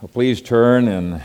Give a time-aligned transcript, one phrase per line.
[0.00, 1.20] Well, please turn in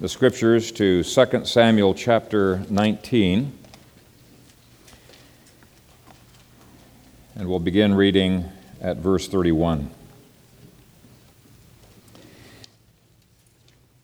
[0.00, 3.52] the scriptures to 2 Samuel chapter 19.
[7.36, 8.46] And we'll begin reading
[8.80, 9.88] at verse 31.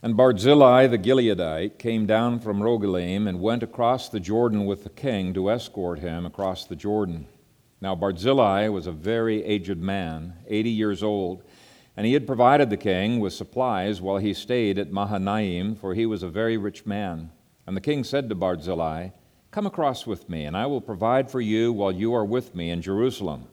[0.05, 4.91] And Barzillai the Gileadite came down from Rogelim and went across the Jordan with the
[4.91, 7.27] king to escort him across the Jordan.
[7.81, 11.43] Now Barzillai was a very aged man, 80 years old
[11.97, 16.07] and he had provided the king with supplies while he stayed at Mahanaim, for he
[16.07, 17.31] was a very rich man.
[17.67, 19.11] And the king said to Barzillai,
[19.51, 22.71] Come across with me, and I will provide for you while you are with me
[22.71, 23.47] in Jerusalem.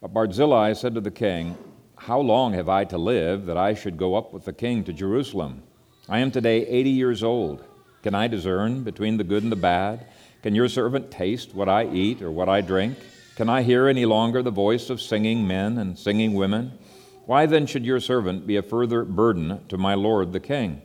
[0.00, 1.56] But Barzillai said to the king,
[1.96, 4.92] How long have I to live that I should go up with the king to
[4.92, 5.64] Jerusalem?
[6.08, 7.64] I am today eighty years old.
[8.02, 10.06] Can I discern between the good and the bad?
[10.42, 12.98] Can your servant taste what I eat or what I drink?
[13.36, 16.78] Can I hear any longer the voice of singing men and singing women?
[17.24, 20.82] Why then should your servant be a further burden to my lord the king?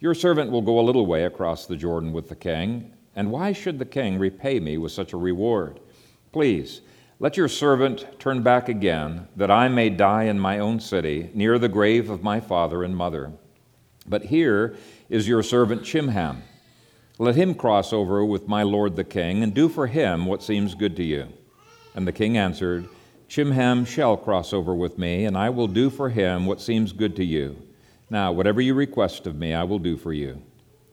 [0.00, 3.52] Your servant will go a little way across the Jordan with the king, and why
[3.52, 5.80] should the king repay me with such a reward?
[6.32, 6.80] Please,
[7.18, 11.58] let your servant turn back again, that I may die in my own city, near
[11.58, 13.32] the grave of my father and mother.
[14.06, 14.76] But here
[15.08, 16.42] is your servant Chimham.
[17.18, 20.74] Let him cross over with my lord the king, and do for him what seems
[20.74, 21.28] good to you.
[21.94, 22.88] And the king answered,
[23.28, 27.16] Chimham shall cross over with me, and I will do for him what seems good
[27.16, 27.56] to you.
[28.08, 30.42] Now, whatever you request of me, I will do for you.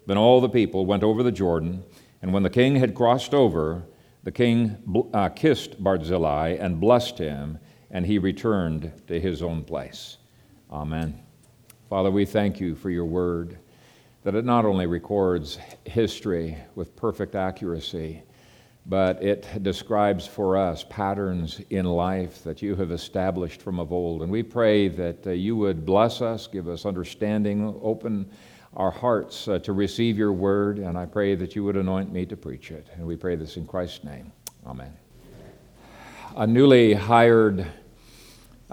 [0.07, 1.83] Then all the people went over the Jordan,
[2.21, 3.83] and when the king had crossed over,
[4.23, 7.59] the king uh, kissed Barzillai and blessed him,
[7.91, 10.17] and he returned to his own place.
[10.71, 11.21] Amen.
[11.89, 13.59] Father, we thank you for your word,
[14.23, 18.23] that it not only records history with perfect accuracy,
[18.85, 24.21] but it describes for us patterns in life that you have established from of old.
[24.21, 28.29] And we pray that uh, you would bless us, give us understanding, open
[28.75, 32.25] our hearts uh, to receive your word, and I pray that you would anoint me
[32.25, 32.87] to preach it.
[32.95, 34.31] And we pray this in Christ's name.
[34.65, 34.91] Amen.
[36.35, 37.67] A newly hired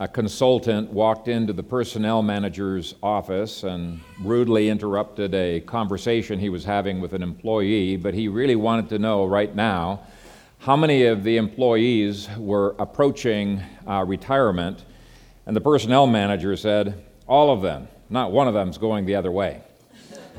[0.00, 6.64] a consultant walked into the personnel manager's office and rudely interrupted a conversation he was
[6.64, 10.00] having with an employee, but he really wanted to know right now
[10.56, 14.86] how many of the employees were approaching uh, retirement.
[15.44, 17.86] And the personnel manager said, All of them.
[18.08, 19.60] Not one of them's going the other way.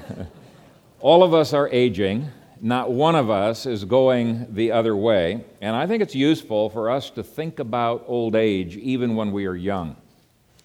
[1.00, 2.28] All of us are aging
[2.64, 5.44] not one of us is going the other way.
[5.62, 9.48] And I think it's useful for us to think about old age even when we
[9.48, 9.96] are young.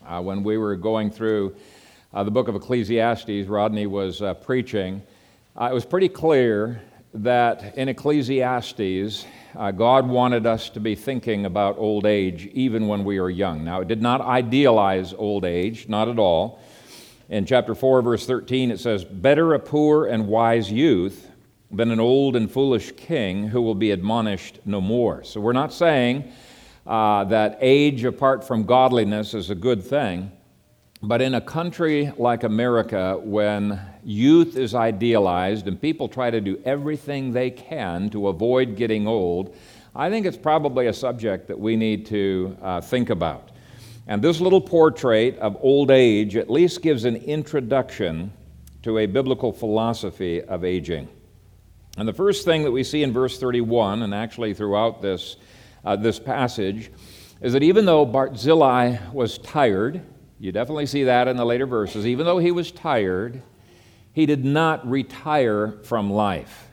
[0.06, 1.56] Uh, when we were going through
[2.12, 5.02] uh, the book of Ecclesiastes, Rodney was uh, preaching,
[5.58, 6.82] uh, it was pretty clear
[7.14, 9.24] that in Ecclesiastes,
[9.56, 13.64] uh, God wanted us to be thinking about old age even when we are young.
[13.64, 16.60] Now, it did not idealize old age, not at all.
[17.30, 21.30] In chapter 4, verse 13, it says, Better a poor and wise youth
[21.70, 25.24] than an old and foolish king who will be admonished no more.
[25.24, 26.30] So we're not saying
[26.86, 30.30] uh, that age apart from godliness is a good thing.
[31.02, 36.60] But in a country like America, when youth is idealized and people try to do
[36.64, 39.54] everything they can to avoid getting old,
[39.94, 43.50] I think it's probably a subject that we need to uh, think about.
[44.06, 48.32] And this little portrait of old age at least gives an introduction
[48.82, 51.08] to a biblical philosophy of aging.
[51.96, 55.36] And the first thing that we see in verse 31, and actually throughout this,
[55.84, 56.90] uh, this passage,
[57.40, 60.02] is that even though Barzillai was tired,
[60.38, 63.42] you definitely see that in the later verses, even though he was tired,
[64.12, 66.68] he did not retire from life.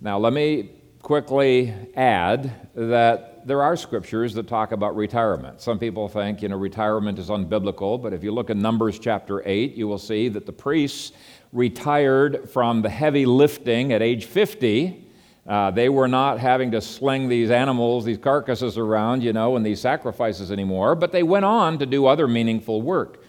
[0.00, 0.70] Now, let me
[1.02, 5.60] quickly add that there are scriptures that talk about retirement.
[5.60, 9.40] Some people think, you know, retirement is unbiblical, but if you look in Numbers chapter
[9.46, 11.12] 8, you will see that the priests
[11.56, 15.04] retired from the heavy lifting at age 50.
[15.46, 19.64] Uh, they were not having to sling these animals, these carcasses around, you know, and
[19.64, 23.24] these sacrifices anymore, but they went on to do other meaningful work.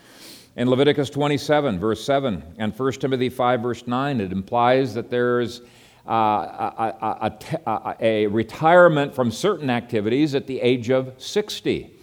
[0.57, 5.61] In Leviticus 27, verse 7, and 1 Timothy 5, verse 9, it implies that there's
[6.07, 7.37] uh, a, a,
[7.67, 11.96] a, a retirement from certain activities at the age of 60.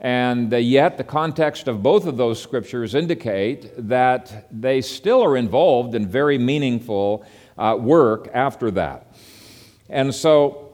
[0.00, 5.94] And yet, the context of both of those scriptures indicate that they still are involved
[5.94, 7.26] in very meaningful
[7.58, 9.14] uh, work after that.
[9.90, 10.70] And so,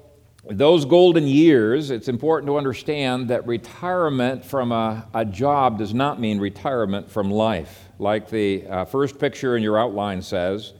[0.48, 6.20] those golden years, it's important to understand that retirement from a, a job does not
[6.20, 7.88] mean retirement from life.
[7.98, 10.72] Like the uh, first picture in your outline says,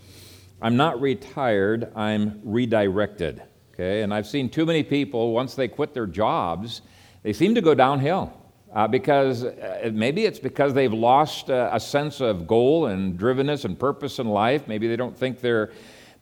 [0.63, 3.43] I'm not retired, I'm redirected.
[3.75, 6.83] Okay, and I've seen too many people, once they quit their jobs,
[7.27, 8.33] they seem to go downhill.
[8.73, 13.65] Uh, because uh, maybe it's because they've lost uh, a sense of goal and drivenness
[13.65, 14.69] and purpose in life.
[14.69, 15.73] Maybe they don't think they're,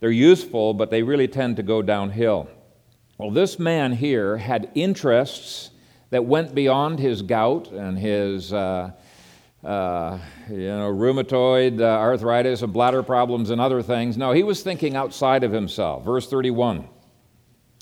[0.00, 2.48] they're useful, but they really tend to go downhill.
[3.18, 5.72] Well, this man here had interests
[6.08, 8.92] that went beyond his gout and his uh,
[9.62, 10.18] uh,
[10.48, 14.16] you know, rheumatoid uh, arthritis and bladder problems and other things.
[14.16, 16.02] No, he was thinking outside of himself.
[16.02, 16.88] Verse 31.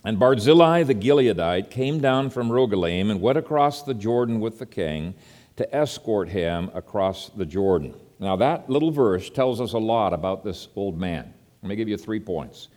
[0.04, 4.66] And Barzillai the Gileadite came down from Rogelim and went across the Jordan with the
[4.66, 5.14] king
[5.56, 7.94] to escort him across the Jordan.
[8.18, 11.32] Now, that little verse tells us a lot about this old man.
[11.62, 12.68] Let me give you three points.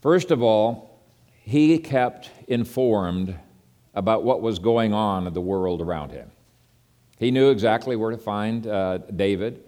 [0.00, 1.00] First of all,
[1.42, 3.36] he kept informed
[3.94, 6.30] about what was going on in the world around him.
[7.18, 9.62] He knew exactly where to find uh, David.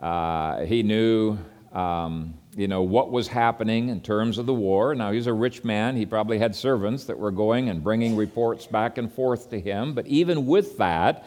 [0.00, 1.38] Uh, he knew,
[1.72, 4.92] um, you know, what was happening in terms of the war.
[4.92, 5.94] Now, he's a rich man.
[5.94, 9.94] He probably had servants that were going and bringing reports back and forth to him.
[9.94, 11.24] But even with that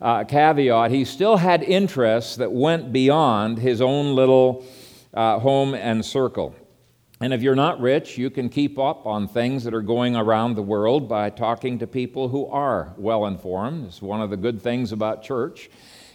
[0.00, 4.64] uh, caveat, he still had interests that went beyond his own little
[5.12, 6.54] uh, home and circle.
[7.20, 10.54] And if you're not rich, you can keep up on things that are going around
[10.54, 13.88] the world by talking to people who are well informed.
[13.88, 15.68] It's one of the good things about church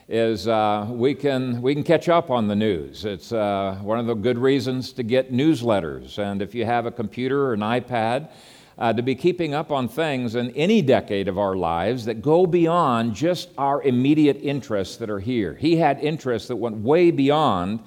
[0.08, 3.06] is uh, we, can, we can catch up on the news.
[3.06, 6.20] It's uh, one of the good reasons to get newsletters.
[6.20, 8.30] And if you have a computer or an iPad,
[8.78, 12.46] uh, to be keeping up on things in any decade of our lives that go
[12.46, 15.56] beyond just our immediate interests that are here.
[15.56, 17.80] He had interests that went way beyond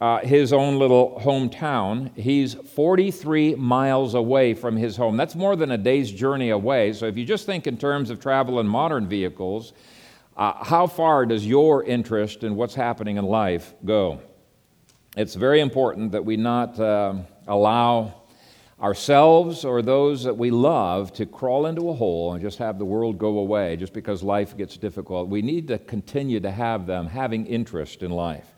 [0.00, 2.16] uh, his own little hometown.
[2.16, 5.16] He's 43 miles away from his home.
[5.16, 6.94] That's more than a day's journey away.
[6.94, 9.72] So if you just think in terms of travel in modern vehicles,
[10.36, 14.20] uh, how far does your interest in what's happening in life go?
[15.16, 17.14] It's very important that we not uh,
[17.46, 18.22] allow
[18.82, 22.84] ourselves or those that we love to crawl into a hole and just have the
[22.84, 25.28] world go away just because life gets difficult.
[25.28, 28.52] We need to continue to have them having interest in life.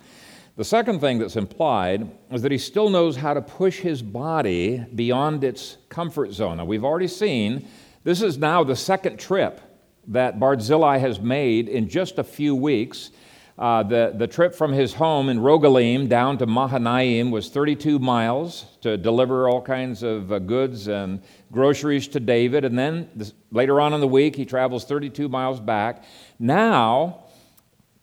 [0.57, 4.79] The second thing that's implied is that he still knows how to push his body
[4.95, 6.57] beyond its comfort zone.
[6.57, 7.69] Now, we've already seen
[8.03, 9.61] this is now the second trip
[10.09, 13.11] that Barzillai has made in just a few weeks.
[13.59, 18.67] Uh, the, the trip from his home in Rogelim down to Mahanaim was 32 miles
[18.83, 22.67] to deliver all kinds of uh, goods and groceries to David.
[22.67, 26.05] And then this, later on in the week, he travels 32 miles back.
[26.39, 27.25] Now,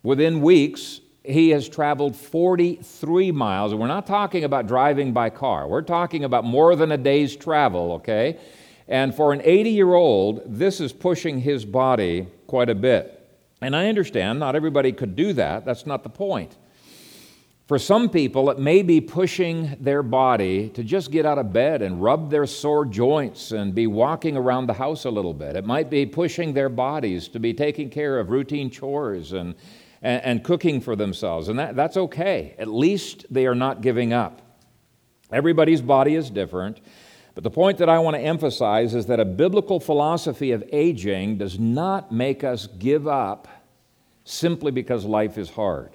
[0.02, 3.72] within weeks, he has traveled 43 miles.
[3.72, 7.36] And we're not talking about driving by car, we're talking about more than a day's
[7.36, 8.40] travel, okay?
[8.88, 13.20] And for an 80 year old, this is pushing his body quite a bit.
[13.62, 15.66] And I understand not everybody could do that.
[15.66, 16.58] That's not the point.
[17.68, 21.82] For some people, it may be pushing their body to just get out of bed
[21.82, 25.56] and rub their sore joints and be walking around the house a little bit.
[25.56, 29.56] It might be pushing their bodies to be taking care of routine chores and
[30.04, 31.48] and, and cooking for themselves.
[31.48, 32.54] And that, that's okay.
[32.60, 34.42] At least they are not giving up.
[35.32, 36.80] Everybody's body is different.
[37.36, 41.38] But the point that I want to emphasize is that a biblical philosophy of aging
[41.38, 43.48] does not make us give up
[44.24, 45.92] simply because life is hard.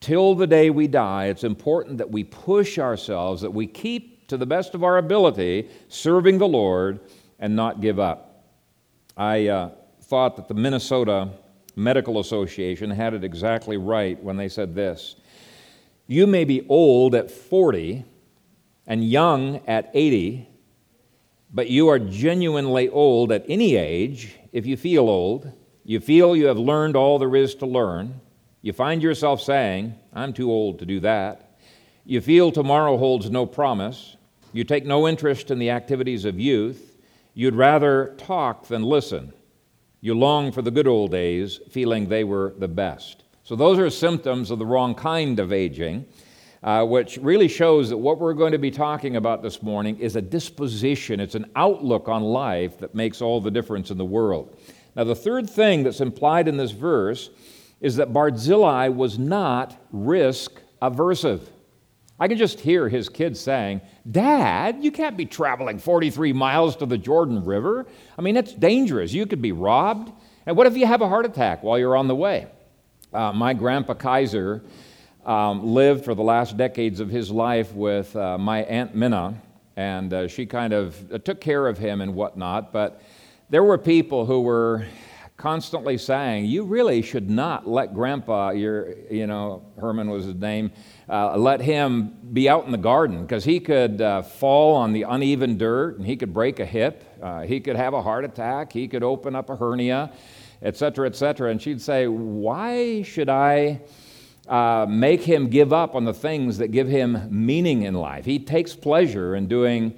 [0.00, 4.36] Till the day we die, it's important that we push ourselves, that we keep to
[4.36, 7.00] the best of our ability serving the Lord
[7.38, 8.44] and not give up.
[9.16, 9.70] I uh,
[10.02, 11.28] thought that the Minnesota
[11.76, 15.16] Medical Association had it exactly right when they said this
[16.06, 18.04] You may be old at 40
[18.86, 20.48] and young at 80,
[21.52, 25.52] but you are genuinely old at any age if you feel old.
[25.84, 28.20] You feel you have learned all there is to learn.
[28.62, 31.58] You find yourself saying, I'm too old to do that.
[32.04, 34.16] You feel tomorrow holds no promise.
[34.52, 36.96] You take no interest in the activities of youth.
[37.34, 39.32] You'd rather talk than listen.
[40.00, 43.24] You long for the good old days, feeling they were the best.
[43.44, 46.06] So, those are symptoms of the wrong kind of aging,
[46.62, 50.16] uh, which really shows that what we're going to be talking about this morning is
[50.16, 54.56] a disposition, it's an outlook on life that makes all the difference in the world.
[54.94, 57.30] Now, the third thing that's implied in this verse
[57.80, 61.40] is that Barzillai was not risk aversive.
[62.20, 66.86] I can just hear his kids saying, Dad, you can't be traveling 43 miles to
[66.86, 67.86] the Jordan River.
[68.16, 69.12] I mean, it's dangerous.
[69.12, 70.12] You could be robbed.
[70.46, 72.46] And what if you have a heart attack while you're on the way?
[73.12, 74.62] Uh, my grandpa Kaiser
[75.24, 79.40] um, lived for the last decades of his life with uh, my Aunt Minna,
[79.76, 82.72] and uh, she kind of uh, took care of him and whatnot.
[82.72, 83.02] But
[83.50, 84.86] there were people who were
[85.36, 90.72] constantly saying, You really should not let Grandpa, your, you know, Herman was his name,
[91.08, 95.02] uh, let him be out in the garden because he could uh, fall on the
[95.02, 97.04] uneven dirt and he could break a hip.
[97.22, 98.72] Uh, he could have a heart attack.
[98.72, 100.12] He could open up a hernia.
[100.62, 101.50] etc., etc.
[101.50, 103.80] And she'd say, Why should I
[104.52, 108.26] uh, make him give up on the things that give him meaning in life?
[108.26, 109.94] He takes pleasure in doing,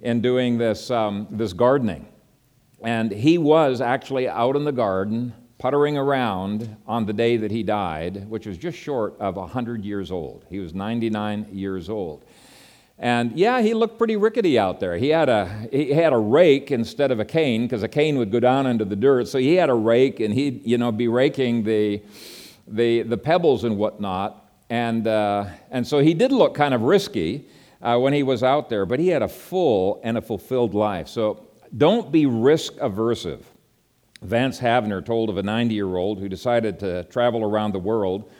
[0.00, 2.08] in doing this, um, this gardening.
[2.82, 7.62] And he was actually out in the garden puttering around on the day that he
[7.62, 10.46] died, which was just short of 100 years old.
[10.48, 12.24] He was 99 years old.
[12.98, 14.96] And yeah, he looked pretty rickety out there.
[14.96, 18.32] He had a, he had a rake instead of a cane because a cane would
[18.32, 19.28] go down into the dirt.
[19.28, 22.02] So he had a rake and he'd you know, be raking the,
[22.68, 24.44] the, the pebbles and whatnot.
[24.70, 27.46] And, uh, and so he did look kind of risky
[27.80, 31.08] uh, when he was out there, but he had a full and a fulfilled life.
[31.08, 31.46] So
[31.76, 33.42] don't be risk aversive.
[34.20, 38.30] Vance Havner told of a 90 year old who decided to travel around the world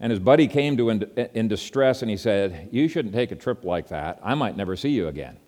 [0.00, 1.02] and his buddy came to in,
[1.34, 4.20] in distress and he said, You shouldn't take a trip like that.
[4.22, 5.38] I might never see you again.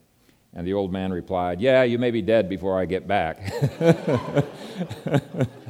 [0.53, 3.39] And the old man replied, Yeah, you may be dead before I get back.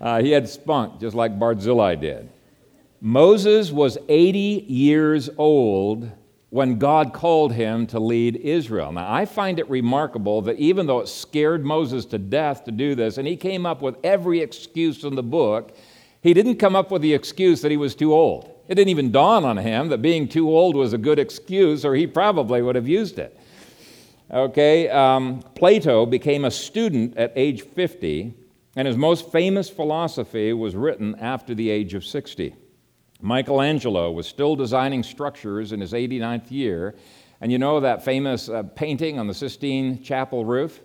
[0.00, 2.28] uh, he had spunk, just like Barzillai did.
[3.00, 4.38] Moses was 80
[4.68, 6.10] years old
[6.50, 8.92] when God called him to lead Israel.
[8.92, 12.94] Now, I find it remarkable that even though it scared Moses to death to do
[12.94, 15.76] this, and he came up with every excuse in the book,
[16.22, 18.50] he didn't come up with the excuse that he was too old.
[18.68, 21.94] It didn't even dawn on him that being too old was a good excuse, or
[21.94, 23.36] he probably would have used it.
[24.30, 28.34] Okay, um, Plato became a student at age 50,
[28.76, 32.54] and his most famous philosophy was written after the age of 60.
[33.20, 36.94] Michelangelo was still designing structures in his 89th year,
[37.40, 40.80] and you know that famous uh, painting on the Sistine Chapel roof?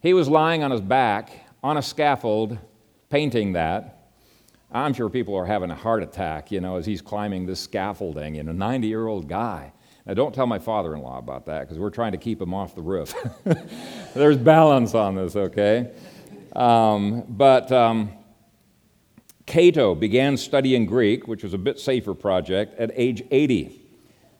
[0.00, 1.30] He was lying on his back
[1.62, 2.58] on a scaffold
[3.10, 3.98] painting that
[4.70, 8.36] I'm sure people are having a heart attack, you know, as he's climbing this scaffolding,
[8.36, 9.72] and a 90 year old guy.
[10.04, 12.54] Now, don't tell my father in law about that because we're trying to keep him
[12.54, 13.14] off the roof.
[14.14, 15.90] There's balance on this, okay?
[16.54, 18.12] Um, but um,
[19.46, 23.80] Cato began studying Greek, which was a bit safer project, at age 80.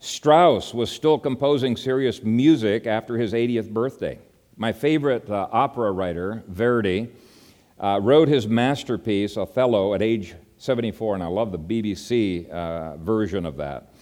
[0.00, 4.19] Strauss was still composing serious music after his 80th birthday.
[4.57, 7.09] My favorite uh, opera writer, Verdi,
[7.81, 13.47] uh, wrote his masterpiece, Othello, at age 74, and I love the BBC uh, version
[13.47, 13.93] of that.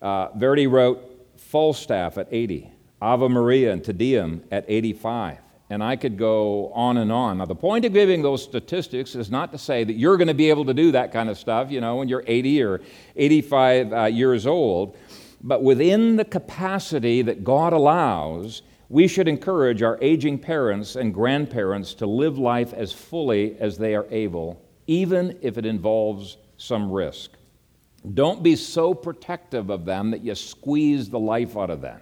[0.00, 1.00] Uh, Verdi wrote
[1.36, 5.38] Falstaff at 80, Ave Maria and Te Deum at 85,
[5.70, 7.38] and I could go on and on.
[7.38, 10.34] Now, the point of giving those statistics is not to say that you're going to
[10.34, 12.80] be able to do that kind of stuff, you know, when you're 80 or
[13.16, 14.96] 85 uh, years old,
[15.42, 21.92] but within the capacity that God allows, we should encourage our aging parents and grandparents
[21.94, 27.32] to live life as fully as they are able, even if it involves some risk.
[28.14, 32.00] Don't be so protective of them that you squeeze the life out of them.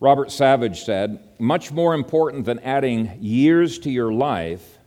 [0.00, 4.78] Robert Savage said, Much more important than adding years to your life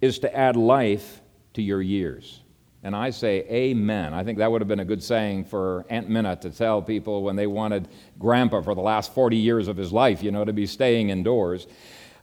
[0.00, 1.20] is to add life
[1.54, 2.40] to your years.
[2.82, 4.12] And I say, Amen.
[4.12, 7.22] I think that would have been a good saying for Aunt Minna to tell people
[7.22, 7.88] when they wanted
[8.18, 11.66] Grandpa for the last 40 years of his life, you know, to be staying indoors.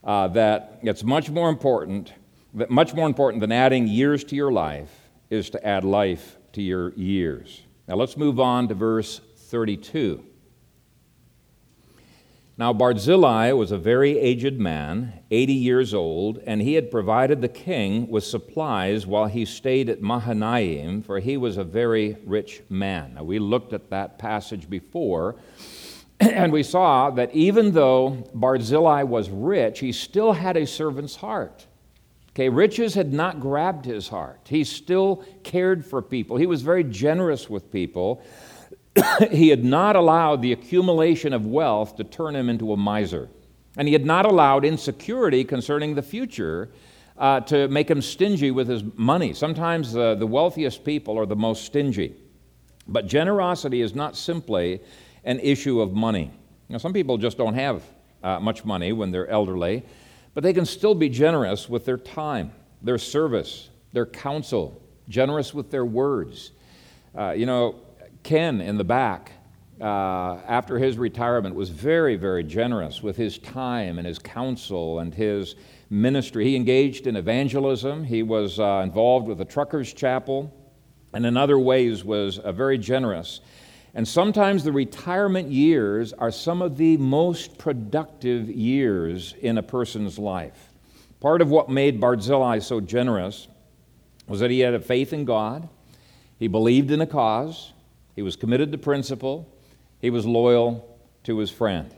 [0.04, 2.12] Uh, that it's much more important,
[2.54, 6.62] that much more important than adding years to your life is to add life to
[6.62, 7.62] your years.
[7.88, 10.24] Now let's move on to verse 32.
[12.58, 17.48] Now, Barzillai was a very aged man, 80 years old, and he had provided the
[17.48, 23.14] king with supplies while he stayed at Mahanaim, for he was a very rich man.
[23.14, 25.36] Now, we looked at that passage before,
[26.20, 31.64] and we saw that even though Barzillai was rich, he still had a servant's heart.
[32.30, 34.40] Okay, riches had not grabbed his heart.
[34.48, 36.36] He still cared for people.
[36.36, 38.20] He was very generous with people.
[39.30, 43.28] he had not allowed the accumulation of wealth to turn him into a miser.
[43.76, 46.70] And he had not allowed insecurity concerning the future
[47.16, 49.34] uh, to make him stingy with his money.
[49.34, 52.14] Sometimes uh, the wealthiest people are the most stingy.
[52.86, 54.80] But generosity is not simply
[55.24, 56.30] an issue of money.
[56.68, 57.82] Now, some people just don't have
[58.22, 59.84] uh, much money when they're elderly,
[60.34, 62.52] but they can still be generous with their time,
[62.82, 66.52] their service, their counsel, generous with their words.
[67.16, 67.76] Uh, you know,
[68.28, 69.32] Ken in the back,
[69.80, 75.14] uh, after his retirement, was very, very generous with his time and his counsel and
[75.14, 75.54] his
[75.88, 76.44] ministry.
[76.44, 78.04] He engaged in evangelism.
[78.04, 80.52] He was uh, involved with the Truckers Chapel,
[81.14, 83.40] and in other ways was uh, very generous.
[83.94, 90.18] And sometimes the retirement years are some of the most productive years in a person's
[90.18, 90.74] life.
[91.20, 93.48] Part of what made Barzillai so generous
[94.26, 95.66] was that he had a faith in God,
[96.38, 97.72] he believed in a cause,
[98.18, 99.48] he was committed to principle.
[100.00, 101.94] He was loyal to his friend.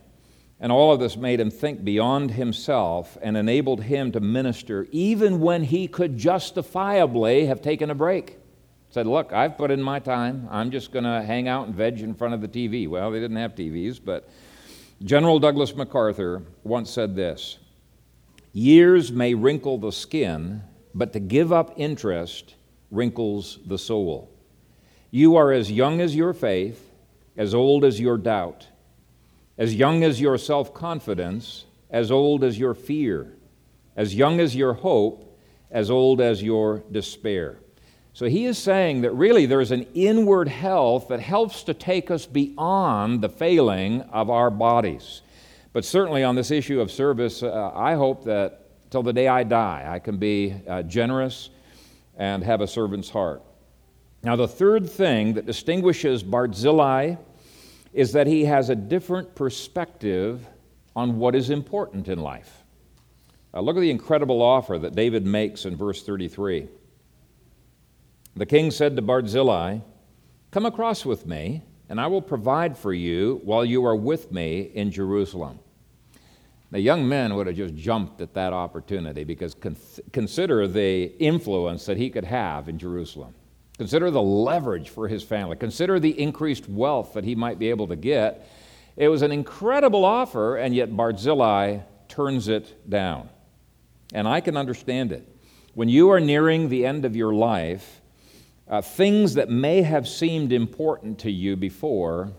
[0.60, 5.40] And all of this made him think beyond himself and enabled him to minister even
[5.40, 8.36] when he could justifiably have taken a break.
[8.90, 10.46] Said, Look, I've put in my time.
[10.50, 12.86] I'm just going to hang out and veg in front of the TV.
[12.86, 14.28] Well, they didn't have TVs, but
[15.02, 17.56] General Douglas MacArthur once said this
[18.52, 22.56] Years may wrinkle the skin, but to give up interest
[22.90, 24.29] wrinkles the soul.
[25.10, 26.90] You are as young as your faith,
[27.36, 28.66] as old as your doubt
[29.60, 33.34] as young as your self confidence, as old as your fear,
[33.94, 35.38] as young as your hope,
[35.70, 37.58] as old as your despair.
[38.14, 42.24] So he is saying that really there's an inward health that helps to take us
[42.24, 45.20] beyond the failing of our bodies.
[45.74, 49.44] But certainly on this issue of service, uh, I hope that till the day I
[49.44, 51.50] die, I can be uh, generous
[52.16, 53.42] and have a servant's heart.
[54.22, 57.16] Now, the third thing that distinguishes Barzillai
[57.92, 60.46] is that he has a different perspective
[60.94, 62.64] on what is important in life.
[63.52, 66.68] Uh, look at the incredible offer that David makes in verse 33.
[68.36, 69.78] The king said to Barzillai,
[70.50, 74.70] Come across with me, and I will provide for you while you are with me
[74.74, 75.58] in Jerusalem.
[76.70, 79.76] The young men would have just jumped at that opportunity because con-
[80.12, 83.34] consider the influence that he could have in Jerusalem.
[83.80, 85.56] Consider the leverage for his family.
[85.56, 88.46] Consider the increased wealth that he might be able to get.
[88.94, 93.30] It was an incredible offer, and yet Barzillai turns it down.
[94.12, 95.26] And I can understand it.
[95.72, 98.02] When you are nearing the end of your life,
[98.68, 102.32] uh, things that may have seemed important to you before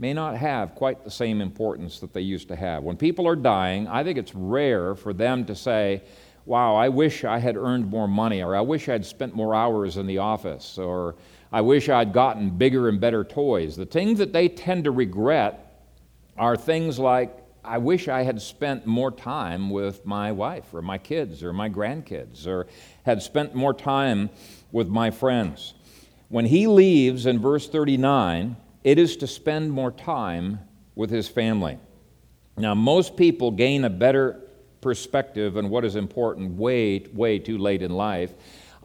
[0.00, 2.82] may not have quite the same importance that they used to have.
[2.82, 6.02] When people are dying, I think it's rare for them to say,
[6.46, 9.96] wow, I wish I had earned more money, or I wish I'd spent more hours
[9.96, 11.16] in the office, or
[11.52, 13.76] I wish I'd gotten bigger and better toys.
[13.76, 15.82] The things that they tend to regret
[16.36, 20.98] are things like, I wish I had spent more time with my wife, or my
[20.98, 22.66] kids, or my grandkids, or
[23.04, 24.28] had spent more time
[24.70, 25.74] with my friends.
[26.28, 30.60] When he leaves in verse 39, it is to spend more time
[30.94, 31.78] with his family.
[32.56, 34.43] Now, most people gain a better
[34.84, 38.34] perspective and what is important way, way too late in life.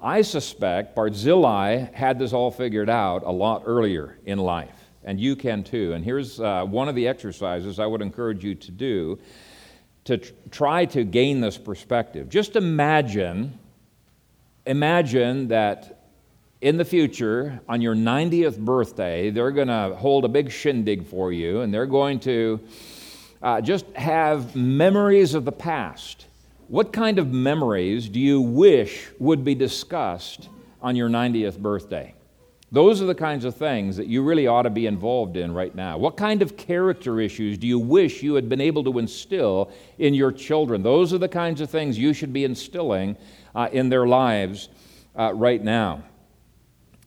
[0.01, 5.35] I suspect Barzillai had this all figured out a lot earlier in life, and you
[5.35, 5.91] can too.
[5.91, 9.19] And here's uh, one of the exercises I would encourage you to do
[10.05, 12.29] to tr- try to gain this perspective.
[12.29, 13.59] Just imagine,
[14.65, 15.99] imagine that
[16.61, 21.33] in the future, on your 90th birthday, they're going to hold a big shindig for
[21.33, 22.61] you, and they're going to
[23.41, 26.25] uh, just have memories of the past.
[26.67, 30.49] What kind of memories do you wish would be discussed
[30.81, 32.13] on your 90th birthday?
[32.71, 35.73] Those are the kinds of things that you really ought to be involved in right
[35.73, 35.97] now.
[35.97, 40.13] What kind of character issues do you wish you had been able to instill in
[40.13, 40.83] your children?
[40.83, 43.17] Those are the kinds of things you should be instilling
[43.55, 44.69] uh, in their lives
[45.17, 46.03] uh, right now.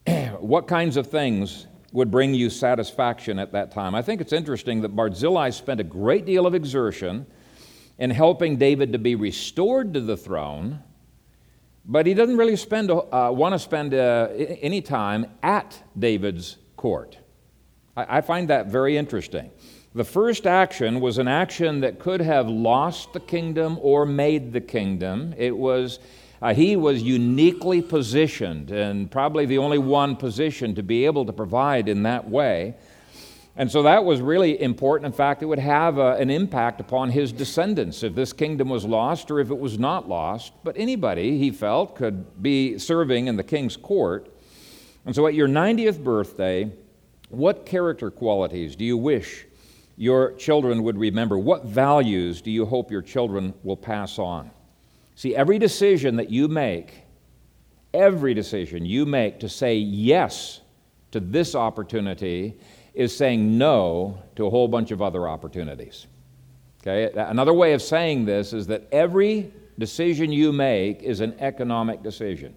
[0.41, 3.95] what kinds of things would bring you satisfaction at that time.
[3.95, 7.27] I think it's interesting that Barzillai spent a great deal of exertion
[7.99, 10.81] in helping David to be restored to the throne,
[11.85, 13.03] but he doesn't really spend, uh,
[13.33, 17.19] want to spend uh, any time at David's court.
[17.97, 19.51] I, I find that very interesting.
[19.95, 24.61] The first action was an action that could have lost the kingdom or made the
[24.63, 25.35] kingdom.
[25.37, 25.99] It was
[26.43, 31.33] uh, he was uniquely positioned, and probably the only one positioned to be able to
[31.33, 32.75] provide in that way.
[33.55, 35.07] And so that was really important.
[35.07, 38.71] In fact, it would have a, uh, an impact upon his descendants if this kingdom
[38.71, 40.53] was lost or if it was not lost.
[40.65, 44.35] But anybody, he felt, could be serving in the king's court.
[45.05, 46.73] And so at your 90th birthday,
[47.29, 49.47] what character qualities do you wish
[49.97, 51.39] your children would remember?
[51.39, 54.51] What values do you hope your children will pass on?
[55.23, 57.05] See, every decision that you make,
[57.95, 60.63] every decision you make to say yes
[61.13, 62.59] to this opportunity
[62.93, 66.09] is saying no to a whole bunch of other opportunities.
[66.81, 67.09] Okay?
[67.15, 72.57] Another way of saying this is that every decision you make is an economic decision.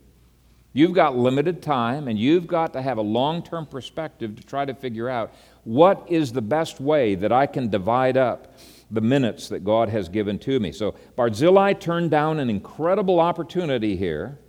[0.73, 4.65] You've got limited time and you've got to have a long term perspective to try
[4.65, 8.58] to figure out what is the best way that I can divide up
[8.91, 10.71] the minutes that God has given to me.
[10.71, 14.39] So Barzillai turned down an incredible opportunity here.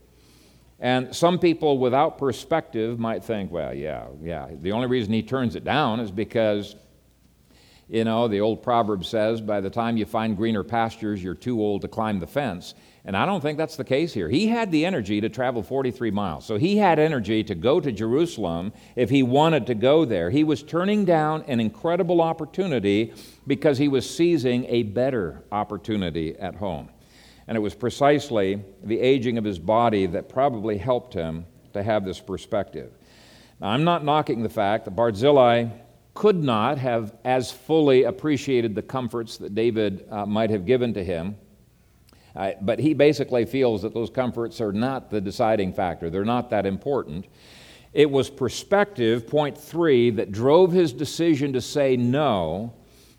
[0.79, 4.49] And some people without perspective might think, well, yeah, yeah.
[4.61, 6.77] The only reason he turns it down is because
[7.88, 11.61] You know, the old proverb says, by the time you find greener pastures, you're too
[11.61, 12.75] old to climb the fence.
[13.07, 14.29] And I don't think that's the case here.
[14.29, 16.45] He had the energy to travel 43 miles.
[16.45, 20.29] So he had energy to go to Jerusalem if he wanted to go there.
[20.29, 23.14] He was turning down an incredible opportunity
[23.47, 26.88] because he was seizing a better opportunity at home.
[27.47, 32.05] And it was precisely the aging of his body that probably helped him to have
[32.05, 32.90] this perspective.
[33.61, 35.69] Now, I'm not knocking the fact that Barzillai
[36.14, 41.05] could not have as fully appreciated the comforts that David uh, might have given to
[41.05, 41.37] him.
[42.61, 46.66] But he basically feels that those comforts are not the deciding factor, they're not that
[46.66, 47.27] important.
[47.92, 52.75] It was perspective, point three, that drove his decision to say no,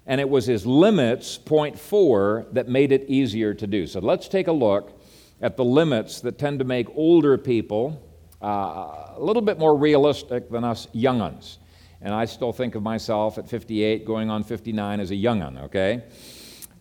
[0.06, 3.88] and it was his limits, point four, that made it easier to do.
[3.88, 5.02] So let's take a look
[5.42, 8.04] at the limits that tend to make older people
[8.42, 11.58] uh, a little bit more realistic than us young uns.
[12.02, 15.58] And I still think of myself at 58, going on 59, as a young un,
[15.58, 16.04] okay?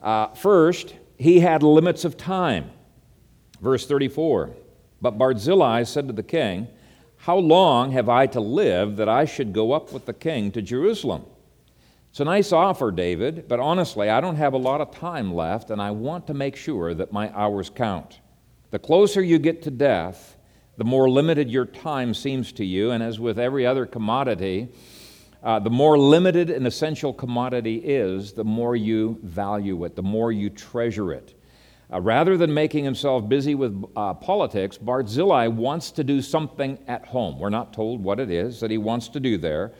[0.03, 2.71] Uh, first, he had limits of time.
[3.61, 4.55] Verse 34
[5.01, 6.69] But Barzillai said to the king,
[7.19, 10.63] How long have I to live that I should go up with the king to
[10.63, 11.25] Jerusalem?
[12.11, 15.71] It's a nice offer, David, but honestly, I don't have a lot of time left,
[15.71, 18.21] and I want to make sure that my hours count.
[18.71, 20.37] The closer you get to death,
[20.79, 24.69] the more limited your time seems to you, and as with every other commodity,
[25.47, 30.33] uh, the more limited an essential commodity is, the more you value it, the more
[30.33, 31.41] you treasure it.
[31.93, 37.07] Uh, rather than making himself busy with uh, politics, Barzillai wants to do something at
[37.07, 37.39] home.
[37.39, 39.73] We're not told what it is that he wants to do there.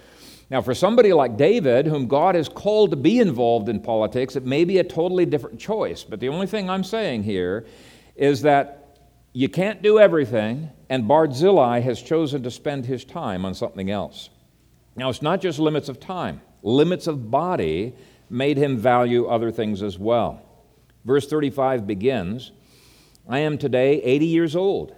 [0.51, 4.47] Now, for somebody like David, whom God has called to be involved in politics, it
[4.47, 6.05] may be a totally different choice.
[6.05, 7.67] But the only thing I'm saying here
[8.15, 9.01] is that
[9.33, 14.31] you can't do everything, and Barzillai has chosen to spend his time on something else.
[14.97, 17.95] Now, it's not just limits of time, limits of body
[18.31, 20.43] made him value other things as well.
[21.05, 22.53] Verse 35 begins
[23.29, 24.95] I am today 80 years old.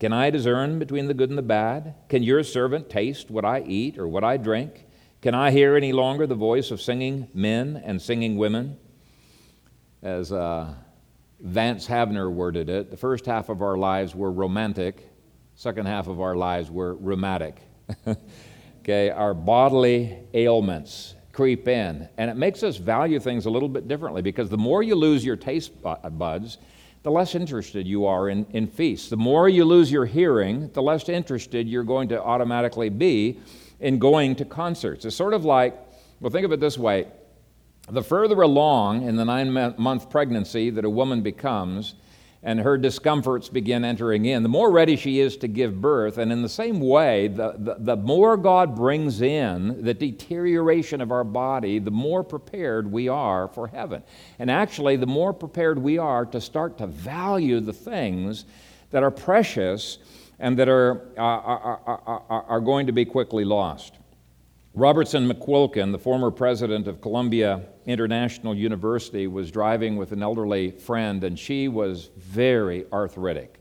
[0.00, 1.94] Can I discern between the good and the bad?
[2.08, 4.86] Can your servant taste what I eat or what I drink?
[5.22, 8.78] Can I hear any longer the voice of singing men and singing women?
[10.02, 10.74] As uh,
[11.40, 15.08] Vance Havner worded it, the first half of our lives were romantic,
[15.56, 17.60] second half of our lives were rheumatic.
[18.80, 22.08] okay, our bodily ailments creep in.
[22.16, 25.24] And it makes us value things a little bit differently because the more you lose
[25.24, 26.58] your taste buds,
[27.02, 29.08] the less interested you are in, in feasts.
[29.08, 33.38] The more you lose your hearing, the less interested you're going to automatically be
[33.80, 35.04] in going to concerts.
[35.04, 35.78] It's sort of like,
[36.20, 37.06] well, think of it this way
[37.90, 41.94] the further along in the nine month pregnancy that a woman becomes,
[42.42, 46.18] and her discomforts begin entering in, the more ready she is to give birth.
[46.18, 51.10] And in the same way, the, the, the, more God brings in the deterioration of
[51.10, 54.04] our body, the more prepared we are for heaven.
[54.38, 58.44] And actually, the more prepared we are to start to value the things
[58.90, 59.98] that are precious
[60.38, 63.94] and that are, are, are, are, are going to be quickly lost.
[64.74, 71.24] Robertson McQuilkin, the former president of Columbia International University, was driving with an elderly friend,
[71.24, 73.60] and she was very arthritic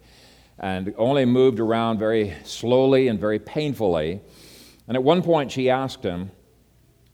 [0.60, 4.20] and only moved around very slowly and very painfully.
[4.88, 6.32] And at one point, she asked him,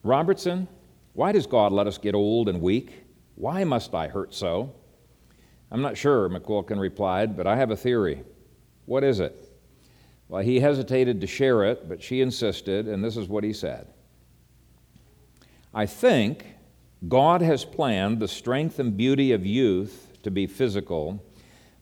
[0.01, 0.67] Robertson,
[1.13, 3.03] why does God let us get old and weak?
[3.35, 4.73] Why must I hurt so?
[5.71, 8.23] I'm not sure, McQuilkin replied, but I have a theory.
[8.85, 9.49] What is it?
[10.29, 13.87] Well, he hesitated to share it, but she insisted, and this is what he said
[15.73, 16.45] I think
[17.07, 21.23] God has planned the strength and beauty of youth to be physical,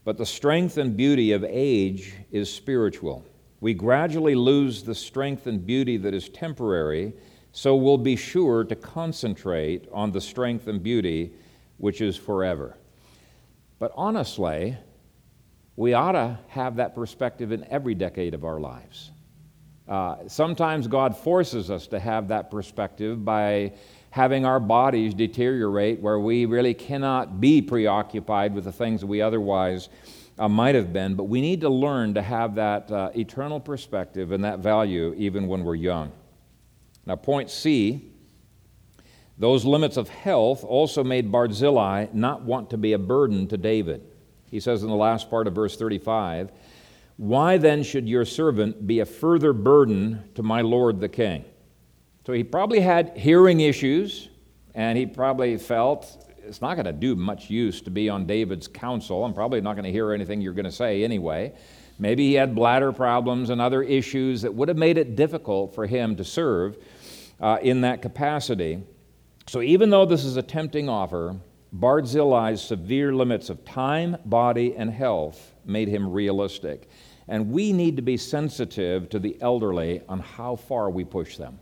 [0.03, 3.23] but the strength and beauty of age is spiritual.
[3.59, 7.13] We gradually lose the strength and beauty that is temporary,
[7.51, 11.33] so we'll be sure to concentrate on the strength and beauty
[11.77, 12.77] which is forever.
[13.77, 14.77] But honestly,
[15.75, 19.11] we ought to have that perspective in every decade of our lives.
[19.87, 23.73] Uh, sometimes God forces us to have that perspective by
[24.11, 29.21] having our bodies deteriorate where we really cannot be preoccupied with the things that we
[29.21, 29.89] otherwise
[30.37, 31.15] uh, might have been.
[31.15, 35.47] But we need to learn to have that uh, eternal perspective and that value even
[35.47, 36.11] when we're young.
[37.05, 38.11] Now, point C
[39.37, 44.03] those limits of health also made Barzillai not want to be a burden to David.
[44.51, 46.51] He says in the last part of verse 35
[47.17, 51.45] why then should your servant be a further burden to my lord the king?
[52.25, 54.29] So he probably had hearing issues,
[54.75, 58.67] and he probably felt it's not going to do much use to be on David's
[58.67, 59.23] counsel.
[59.25, 61.53] I'm probably not going to hear anything you're going to say anyway.
[61.97, 65.85] Maybe he had bladder problems and other issues that would have made it difficult for
[65.85, 66.77] him to serve
[67.39, 68.83] uh, in that capacity.
[69.47, 71.35] So, even though this is a tempting offer,
[71.73, 76.89] Barzillai's severe limits of time, body, and health made him realistic.
[77.27, 81.59] And we need to be sensitive to the elderly on how far we push them.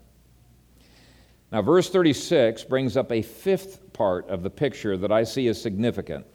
[1.51, 5.62] Now, verse 36 brings up a fifth part of the picture that I see as
[5.62, 6.25] significant.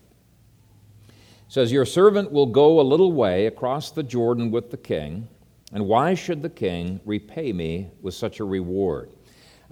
[1.09, 1.12] It
[1.48, 5.29] says, Your servant will go a little way across the Jordan with the king,
[5.72, 9.11] and why should the king repay me with such a reward?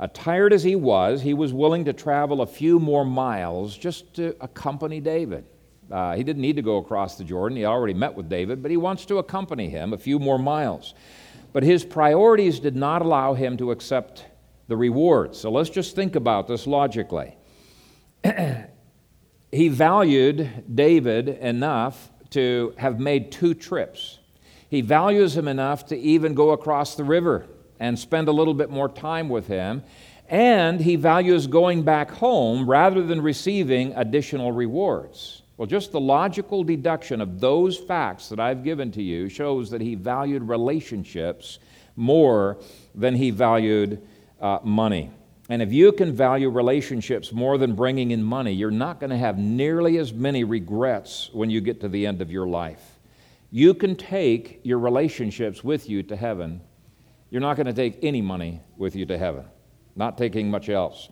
[0.09, 4.35] Tired as he was, he was willing to travel a few more miles just to
[4.41, 5.45] accompany David.
[5.91, 7.57] Uh, he didn't need to go across the Jordan.
[7.57, 10.95] He already met with David, but he wants to accompany him a few more miles.
[11.53, 14.25] But his priorities did not allow him to accept
[14.69, 15.35] the reward.
[15.35, 17.37] So let's just think about this logically.
[19.53, 24.19] he valued David enough to have made two trips.
[24.69, 27.47] He values him enough to even go across the river
[27.79, 29.83] and spend a little bit more time with him.
[30.29, 35.43] And he values going back home rather than receiving additional rewards.
[35.59, 39.83] Well, just the logical deduction of those facts that I've given to you shows that
[39.83, 41.59] he valued relationships
[41.95, 42.59] more
[42.95, 44.01] than he valued
[44.43, 45.11] uh, money.
[45.49, 49.17] And if you can value relationships more than bringing in money, you're not going to
[49.17, 52.99] have nearly as many regrets when you get to the end of your life.
[53.51, 56.61] You can take your relationships with you to heaven.
[57.31, 59.45] You're not going to take any money with you to heaven,
[59.95, 61.09] not taking much else.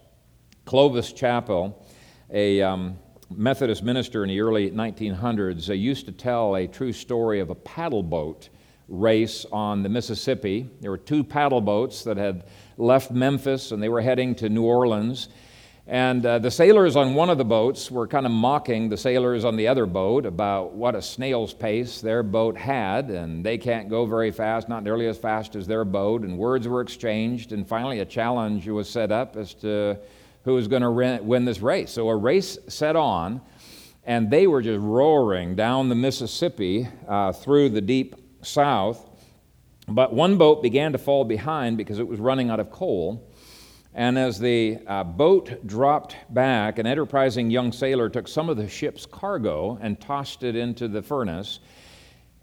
[0.65, 1.87] Clovis Chappell,
[2.31, 2.99] a um,
[3.31, 7.55] Methodist minister in the early 1900s, they used to tell a true story of a
[7.55, 8.49] paddle boat
[8.91, 10.69] race on the Mississippi.
[10.81, 12.45] There were two paddle boats that had
[12.77, 15.29] left Memphis and they were heading to New Orleans.
[15.87, 19.45] And uh, the sailors on one of the boats were kind of mocking the sailors
[19.45, 23.89] on the other boat about what a snail's pace their boat had, and they can't
[23.89, 26.23] go very fast, not nearly as fast as their boat.
[26.23, 29.99] And words were exchanged, and finally a challenge was set up as to
[30.45, 31.91] who was going to win this race.
[31.91, 33.41] So a race set on,
[34.05, 39.07] and they were just roaring down the Mississippi uh, through the deep south.
[39.89, 43.29] But one boat began to fall behind because it was running out of coal.
[43.93, 48.69] And as the uh, boat dropped back, an enterprising young sailor took some of the
[48.69, 51.59] ship's cargo and tossed it into the furnace.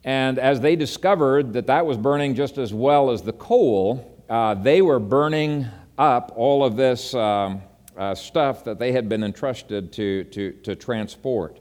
[0.04, 4.56] And as they discovered that that was burning just as well as the coal, uh,
[4.56, 5.66] they were burning
[5.98, 7.62] up all of this um,
[7.98, 11.60] uh, stuff that they had been entrusted to, to, to transport.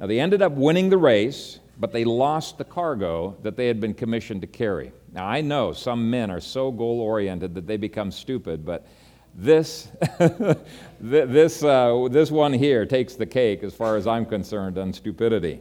[0.00, 3.80] Now, they ended up winning the race, but they lost the cargo that they had
[3.80, 4.92] been commissioned to carry.
[5.12, 8.86] Now, I know some men are so goal oriented that they become stupid, but
[9.34, 9.88] this,
[11.00, 15.60] this, uh, this one here takes the cake as far as I'm concerned on stupidity.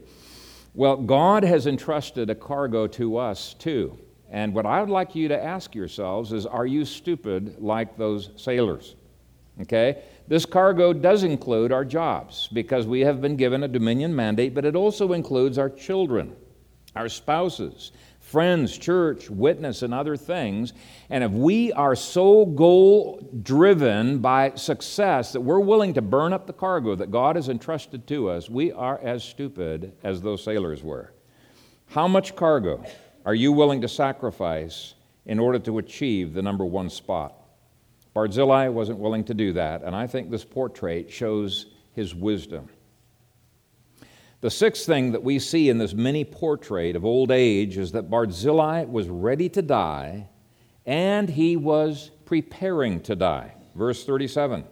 [0.74, 3.98] Well, God has entrusted a cargo to us too.
[4.30, 8.32] And what I would like you to ask yourselves is are you stupid like those
[8.36, 8.96] sailors?
[9.62, 10.04] Okay?
[10.28, 14.66] This cargo does include our jobs because we have been given a dominion mandate, but
[14.66, 16.36] it also includes our children,
[16.96, 20.74] our spouses, friends, church, witness, and other things.
[21.10, 26.48] And if we are so goal driven by success that we're willing to burn up
[26.48, 30.84] the cargo that God has entrusted to us, we are as stupid as those sailors
[30.84, 31.14] were.
[31.88, 32.84] How much cargo
[33.26, 34.96] are you willing to sacrifice
[35.28, 37.45] in order to achieve the number one spot?
[38.16, 42.70] Barzillai wasn't willing to do that, and I think this portrait shows his wisdom.
[44.40, 48.10] The sixth thing that we see in this mini portrait of old age is that
[48.10, 50.30] Barzillai was ready to die
[50.86, 53.54] and he was preparing to die.
[53.76, 54.64] Verse 37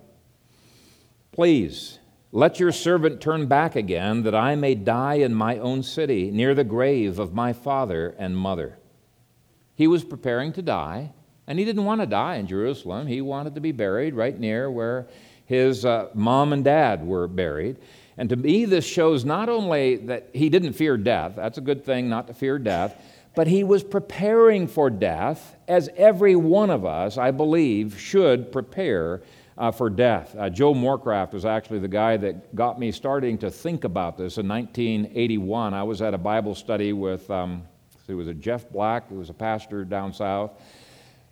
[1.33, 1.99] Please,
[2.31, 6.55] let your servant turn back again, that I may die in my own city, near
[6.55, 8.77] the grave of my father and mother.
[9.75, 11.11] He was preparing to die,
[11.47, 13.07] and he didn't want to die in Jerusalem.
[13.07, 15.07] He wanted to be buried right near where
[15.45, 17.77] his uh, mom and dad were buried.
[18.17, 21.83] And to me, this shows not only that he didn't fear death, that's a good
[21.83, 22.95] thing not to fear death,
[23.35, 29.23] but he was preparing for death, as every one of us, I believe, should prepare
[29.57, 30.35] uh, for death.
[30.37, 34.37] Uh, Joe Morecraft was actually the guy that got me starting to think about this
[34.37, 35.73] in 1981.
[35.73, 37.63] I was at a Bible study with, um,
[38.07, 40.51] it was a Jeff Black, who was a pastor down south.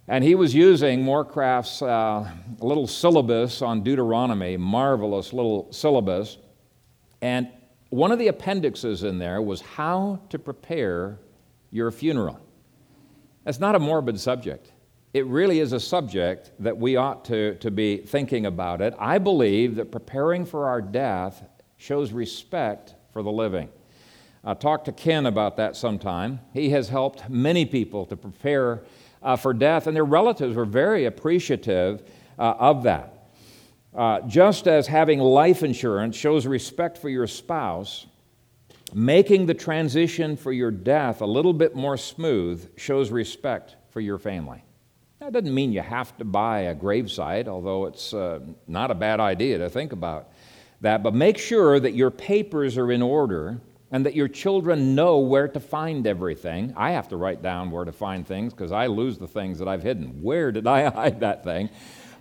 [0.08, 6.38] And he was using Morecraft's uh, little syllabus on Deuteronomy, marvelous little syllabus.
[7.22, 7.50] And
[7.90, 11.20] one of the appendixes in there was how to prepare
[11.72, 12.40] your funeral.
[13.44, 14.72] That's not a morbid subject.
[15.14, 18.94] It really is a subject that we ought to, to be thinking about it.
[18.98, 21.44] I believe that preparing for our death
[21.78, 23.70] shows respect for the living.
[24.44, 26.40] I'll talk to Ken about that sometime.
[26.54, 28.84] He has helped many people to prepare
[29.22, 32.04] uh, for death, and their relatives were very appreciative
[32.40, 33.30] uh, of that.
[33.94, 38.08] Uh, just as having life insurance shows respect for your spouse,
[38.94, 44.18] making the transition for your death a little bit more smooth shows respect for your
[44.18, 44.64] family.
[45.20, 49.20] That doesn't mean you have to buy a gravesite, although it's uh, not a bad
[49.20, 50.32] idea to think about
[50.82, 51.04] that.
[51.04, 53.60] But make sure that your papers are in order
[53.92, 56.74] and that your children know where to find everything.
[56.78, 59.68] I have to write down where to find things because I lose the things that
[59.68, 60.22] I've hidden.
[60.22, 61.70] Where did I hide that thing?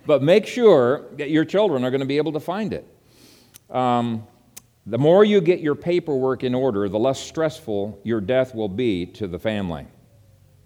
[0.05, 2.85] But make sure that your children are going to be able to find it.
[3.69, 4.27] Um,
[4.85, 9.05] the more you get your paperwork in order, the less stressful your death will be
[9.05, 9.85] to the family.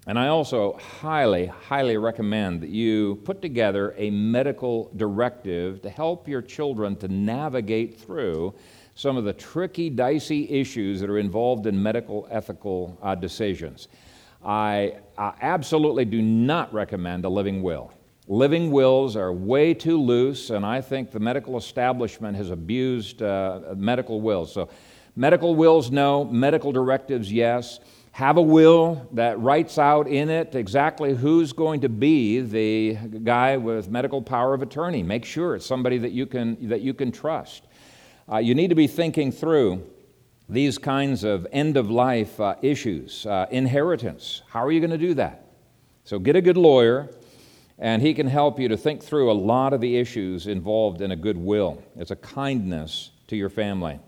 [0.08, 6.28] And I also highly, highly recommend that you put together a medical directive to help
[6.28, 8.54] your children to navigate through
[8.95, 13.88] some of the tricky, dicey issues that are involved in medical ethical uh, decisions.
[14.43, 17.91] I, I absolutely do not recommend a living will.
[18.27, 23.75] Living wills are way too loose, and I think the medical establishment has abused uh,
[23.75, 24.51] medical wills.
[24.51, 24.69] So,
[25.15, 26.25] medical wills, no.
[26.25, 27.79] Medical directives, yes
[28.15, 32.93] have a will that writes out in it exactly who's going to be the
[33.25, 35.03] guy with medical power of attorney.
[35.03, 37.67] Make sure it's somebody that you can, that you can trust.
[38.31, 39.85] Uh, you need to be thinking through
[40.49, 43.25] these kinds of end of life uh, issues.
[43.25, 44.41] Uh, inheritance.
[44.49, 45.45] How are you going to do that?
[46.05, 47.09] So get a good lawyer,
[47.77, 51.11] and he can help you to think through a lot of the issues involved in
[51.11, 51.83] a good will.
[51.95, 53.99] It's a kindness to your family.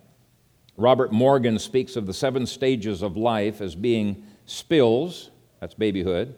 [0.78, 6.36] Robert Morgan speaks of the seven stages of life as being spills, that's babyhood,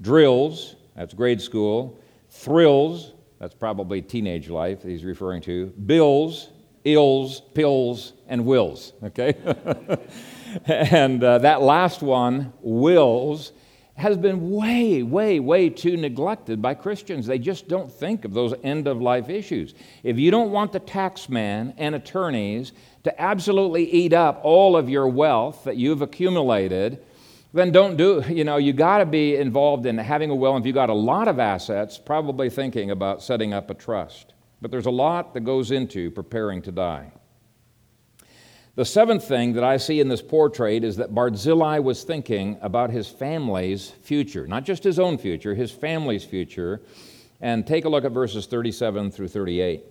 [0.00, 1.98] drills, that's grade school,
[2.30, 6.48] thrills, that's probably teenage life he's referring to, bills,
[6.86, 9.34] ills, pills, and wills, okay?
[10.66, 13.52] and uh, that last one, wills,
[13.96, 17.26] has been way, way, way too neglected by Christians.
[17.26, 19.74] They just don't think of those end of life issues.
[20.02, 22.72] If you don't want the taxman and attorneys
[23.04, 27.02] to absolutely eat up all of your wealth that you've accumulated,
[27.54, 30.66] then don't do you know you got to be involved in having a will if
[30.66, 34.86] you've got a lot of assets probably thinking about setting up a trust but there's
[34.86, 37.10] a lot that goes into preparing to die
[38.74, 42.90] the seventh thing that i see in this portrait is that barzillai was thinking about
[42.90, 46.80] his family's future not just his own future his family's future
[47.40, 49.84] and take a look at verses 37 through 38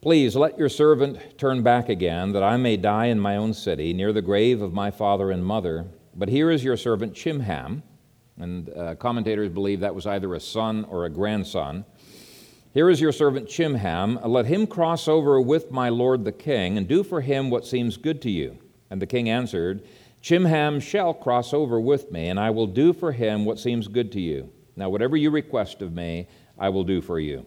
[0.00, 3.92] Please let your servant turn back again, that I may die in my own city,
[3.92, 5.88] near the grave of my father and mother.
[6.14, 7.82] But here is your servant Chimham,
[8.38, 11.84] and uh, commentators believe that was either a son or a grandson.
[12.72, 14.20] Here is your servant Chimham.
[14.24, 17.96] Let him cross over with my lord the king, and do for him what seems
[17.96, 18.58] good to you.
[18.90, 19.82] And the king answered,
[20.22, 24.12] Chimham shall cross over with me, and I will do for him what seems good
[24.12, 24.52] to you.
[24.76, 26.28] Now, whatever you request of me,
[26.58, 27.44] I will do for you.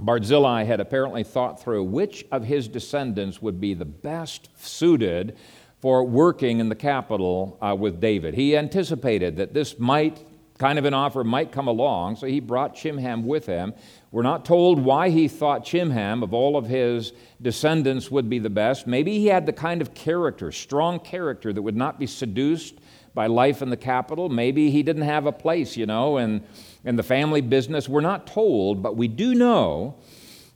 [0.00, 5.36] Barzillai had apparently thought through which of his descendants would be the best suited
[5.80, 8.34] for working in the capital uh, with David.
[8.34, 10.24] He anticipated that this might,
[10.58, 13.74] kind of an offer might come along, so he brought Chimham with him.
[14.12, 18.50] We're not told why he thought Chimham, of all of his descendants, would be the
[18.50, 18.86] best.
[18.86, 22.74] Maybe he had the kind of character, strong character, that would not be seduced
[23.14, 24.28] by life in the capital.
[24.28, 26.44] Maybe he didn't have a place, you know, and
[26.84, 27.88] in the family business.
[27.88, 29.96] We're not told, but we do know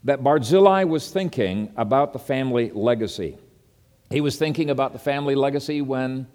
[0.05, 3.39] that Barzillai was thinking about the family legacy.
[4.11, 6.27] He was thinking about the family legacy when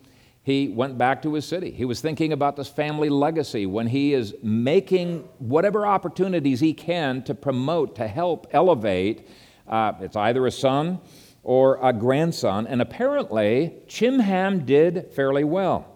[0.44, 1.70] he went back to his city.
[1.70, 7.22] He was thinking about this family legacy when he is making whatever opportunities he can
[7.24, 9.28] to promote, to help elevate.
[9.68, 11.00] Uh, it's either a son
[11.44, 15.88] or a grandson, and apparently Chimham did fairly well.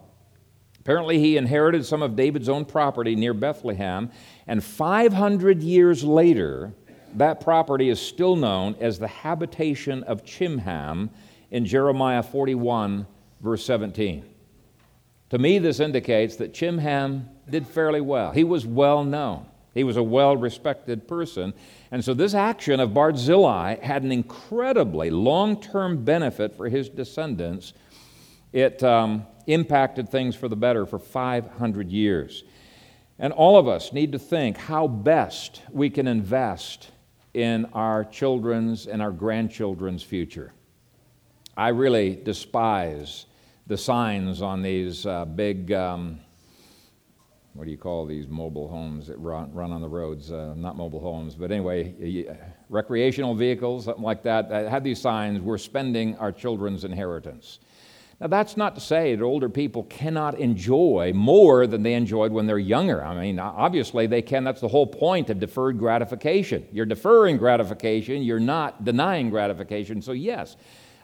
[0.79, 4.12] Apparently, he inherited some of David's own property near Bethlehem,
[4.45, 6.73] and 500 years later,
[7.15, 11.10] that property is still known as the habitation of Chimham
[11.49, 13.08] in Jeremiah 41,
[13.41, 14.34] verse 17.
[15.29, 18.31] To me, this indicates that Chimham did fairly well.
[18.31, 21.53] He was well known, he was a well respected person.
[21.91, 27.73] And so, this action of Barzillai had an incredibly long term benefit for his descendants.
[28.53, 28.83] It.
[28.83, 32.43] Um, impacted things for the better for 500 years.
[33.17, 36.91] And all of us need to think how best we can invest
[37.33, 40.53] in our children's and our grandchildren's future.
[41.55, 43.26] I really despise
[43.68, 46.20] the signs on these uh, big, um,
[47.53, 50.32] what do you call these mobile homes that run, run on the roads?
[50.32, 52.28] Uh, not mobile homes, but anyway,
[52.70, 57.59] recreational vehicles, something like that, that have these signs we're spending our children's inheritance.
[58.22, 62.45] Now, that's not to say that older people cannot enjoy more than they enjoyed when
[62.45, 63.03] they're younger.
[63.03, 64.45] I mean, obviously they can.
[64.45, 66.66] That's the whole point of deferred gratification.
[66.72, 70.01] You're deferring gratification, you're not denying gratification.
[70.01, 70.55] So, yes,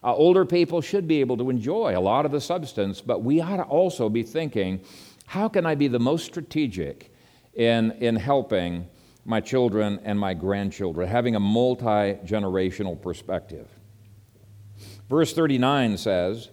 [0.04, 3.40] uh, older people should be able to enjoy a lot of the substance, but we
[3.40, 4.82] ought to also be thinking
[5.28, 7.14] how can I be the most strategic
[7.54, 8.88] in, in helping
[9.26, 13.68] my children and my grandchildren, having a multi generational perspective?
[15.10, 16.50] Verse 39 says,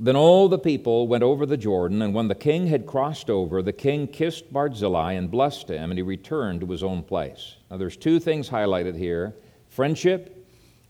[0.00, 3.62] then all the people went over the Jordan, and when the king had crossed over,
[3.62, 7.54] the king kissed Barzillai and blessed him, and he returned to his own place.
[7.70, 9.36] Now, there's two things highlighted here
[9.68, 10.44] friendship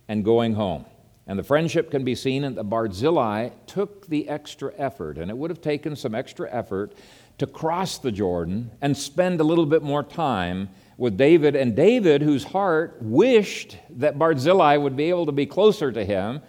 [0.09, 0.87] and going home.
[1.27, 5.37] And the friendship can be seen in that Barzillai took the extra effort, and it
[5.37, 6.95] would have taken some extra effort
[7.39, 11.55] to cross the Jordan and spend a little bit more time with David.
[11.55, 16.41] And David, whose heart wished that Barzillai would be able to be closer to him,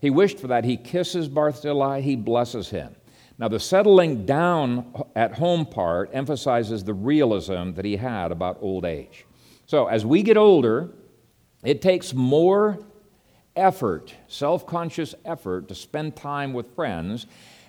[0.00, 0.64] he wished for that.
[0.64, 2.94] He kisses Barzillai, he blesses him.
[3.38, 8.84] Now, the settling down at home part emphasizes the realism that he had about old
[8.84, 9.24] age.
[9.66, 10.90] So, as we get older,
[11.64, 12.78] it takes more
[13.60, 17.26] effort, self conscious effort, to spend time with friends,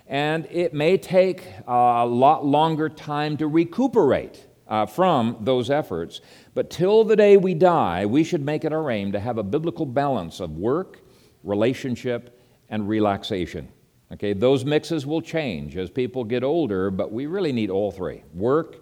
[0.08, 6.20] and it may take a lot longer time to recuperate uh, from those efforts.
[6.54, 9.42] But till the day we die, we should make it our aim to have a
[9.44, 11.02] biblical balance of work
[11.42, 12.38] relationship,
[12.68, 13.68] and relaxation.
[14.12, 18.22] Okay, those mixes will change as people get older, but we really need all three
[18.34, 18.76] work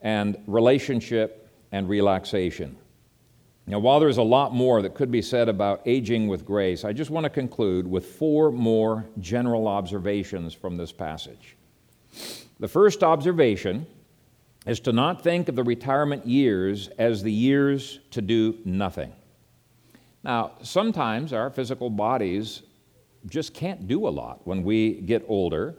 [0.00, 2.76] and relationship and relaxation.
[3.68, 6.92] Now, while there's a lot more that could be said about aging with grace, I
[6.92, 11.56] just want to conclude with four more general observations from this passage.
[12.60, 13.86] The first observation
[14.66, 19.12] is to not think of the retirement years as the years to do nothing.
[20.22, 22.62] Now, sometimes our physical bodies
[23.28, 25.74] just can't do a lot when we get older.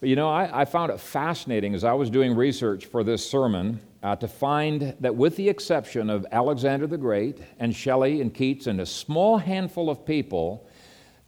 [0.00, 3.28] But you know, I, I found it fascinating as I was doing research for this
[3.28, 8.32] sermon uh, to find that, with the exception of Alexander the Great and Shelley and
[8.32, 10.66] Keats and a small handful of people,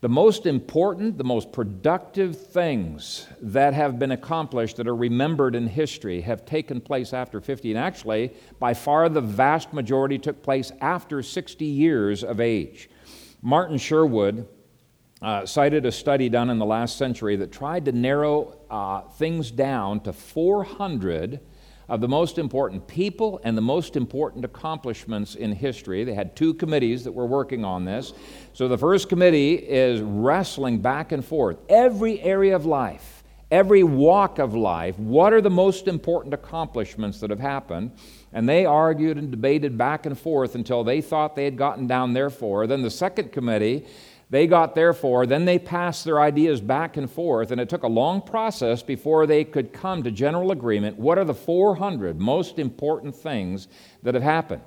[0.00, 5.68] the most important, the most productive things that have been accomplished that are remembered in
[5.68, 7.70] history have taken place after 50.
[7.70, 12.90] And actually, by far the vast majority took place after 60 years of age.
[13.42, 14.48] Martin Sherwood
[15.20, 19.52] uh, cited a study done in the last century that tried to narrow uh, things
[19.52, 21.38] down to 400
[21.88, 26.04] of the most important people and the most important accomplishments in history.
[26.04, 28.12] They had two committees that were working on this.
[28.52, 31.58] So the first committee is wrestling back and forth.
[31.68, 37.30] Every area of life, every walk of life, what are the most important accomplishments that
[37.30, 37.92] have happened?
[38.32, 42.14] And they argued and debated back and forth until they thought they had gotten down
[42.14, 42.66] there for.
[42.66, 43.86] Then the second committee
[44.32, 47.86] they got therefore, then they passed their ideas back and forth, and it took a
[47.86, 50.98] long process before they could come to general agreement.
[50.98, 53.68] What are the 400 most important things
[54.02, 54.62] that have happened?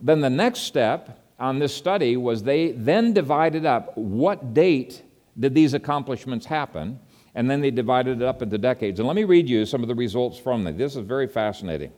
[0.00, 5.02] Then the next step on this study was they then divided up what date
[5.36, 7.00] did these accomplishments happen,
[7.34, 9.00] and then they divided it up into decades.
[9.00, 10.76] And let me read you some of the results from them.
[10.76, 11.90] This is very fascinating.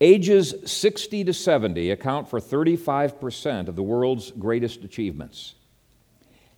[0.00, 5.56] Ages 60 to 70 account for 35% of the world's greatest achievements.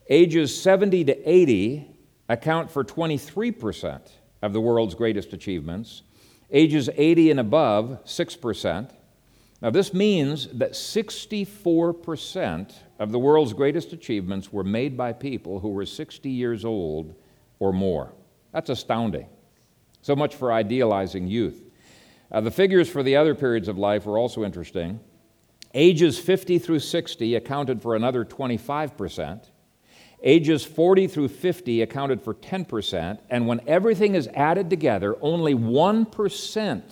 [0.09, 1.89] Ages 70 to 80
[2.29, 4.01] account for 23%
[4.43, 6.03] of the world's greatest achievements.
[6.51, 8.91] Ages 80 and above, 6%.
[9.63, 15.71] Now, this means that 64% of the world's greatest achievements were made by people who
[15.71, 17.17] were 60 years old
[17.59, 18.13] or more.
[18.53, 19.27] That's astounding.
[20.03, 21.65] So much for idealizing youth.
[22.31, 25.01] Uh, the figures for the other periods of life were also interesting.
[25.75, 29.51] Ages 50 through 60 accounted for another 25%.
[30.23, 36.83] Ages 40 through 50 accounted for 10%, and when everything is added together, only 1%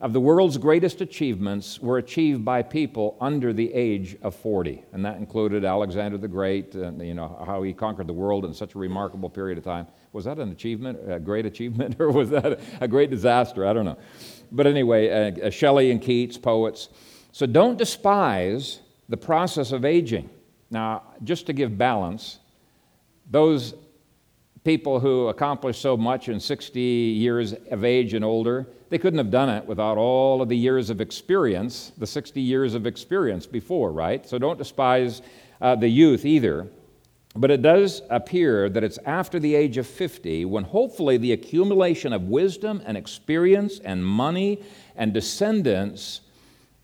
[0.00, 4.84] of the world's greatest achievements were achieved by people under the age of 40.
[4.92, 8.52] And that included Alexander the Great, and you know, how he conquered the world in
[8.52, 9.86] such a remarkable period of time.
[10.12, 13.66] Was that an achievement, a great achievement, or was that a great disaster?
[13.66, 13.98] I don't know.
[14.52, 16.88] But anyway, uh, uh Shelley and Keats, poets.
[17.32, 20.28] So don't despise the process of aging.
[20.70, 22.40] Now, just to give balance,
[23.30, 23.74] those
[24.64, 29.30] people who accomplished so much in 60 years of age and older, they couldn't have
[29.30, 33.92] done it without all of the years of experience, the 60 years of experience before,
[33.92, 34.26] right?
[34.26, 35.20] So don't despise
[35.60, 36.68] uh, the youth either.
[37.36, 42.12] But it does appear that it's after the age of 50 when hopefully the accumulation
[42.12, 44.62] of wisdom and experience and money
[44.94, 46.20] and descendants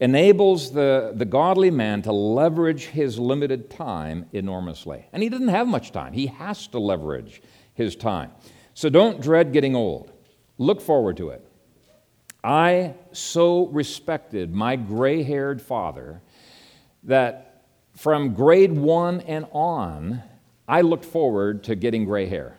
[0.00, 5.06] enables the, the godly man to leverage his limited time enormously.
[5.12, 7.42] And he doesn't have much time, he has to leverage
[7.74, 8.32] his time.
[8.74, 10.10] So don't dread getting old,
[10.58, 11.46] look forward to it.
[12.42, 16.22] I so respected my gray haired father
[17.04, 20.22] that from grade one and on,
[20.66, 22.56] I looked forward to getting gray hair.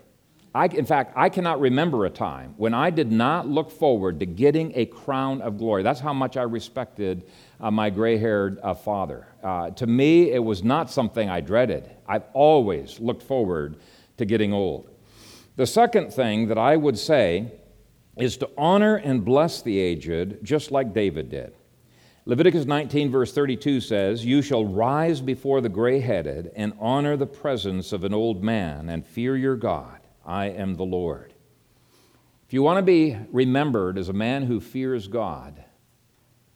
[0.54, 4.26] I, in fact, I cannot remember a time when I did not look forward to
[4.26, 5.82] getting a crown of glory.
[5.82, 7.26] That's how much I respected
[7.62, 9.28] uh, my gray haired uh, father.
[9.42, 11.90] Uh, to me, it was not something I dreaded.
[12.06, 13.78] I've always looked forward
[14.18, 14.90] to getting old.
[15.56, 17.54] The second thing that I would say
[18.18, 21.54] is to honor and bless the aged, just like David did.
[22.26, 27.26] Leviticus 19, verse 32 says, You shall rise before the gray headed and honor the
[27.26, 30.01] presence of an old man and fear your God.
[30.26, 31.34] I am the Lord.
[32.48, 35.64] If you want to be remembered as a man who fears God,